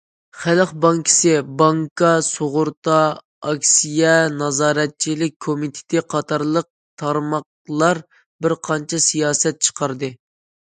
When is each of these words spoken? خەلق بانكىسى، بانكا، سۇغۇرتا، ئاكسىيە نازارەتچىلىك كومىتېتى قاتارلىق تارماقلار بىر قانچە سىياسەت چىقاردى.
خەلق 0.43 0.69
بانكىسى، 0.85 1.33
بانكا، 1.61 2.13
سۇغۇرتا، 2.27 2.95
ئاكسىيە 3.51 4.15
نازارەتچىلىك 4.39 5.37
كومىتېتى 5.49 6.05
قاتارلىق 6.15 6.71
تارماقلار 7.05 8.03
بىر 8.47 8.59
قانچە 8.71 9.05
سىياسەت 9.11 9.65
چىقاردى. 9.69 10.15